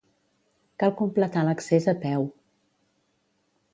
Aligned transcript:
Cal 0.83 0.95
completar 1.01 1.43
l'accés 1.49 1.87
a 1.93 1.97
peu. 2.07 2.27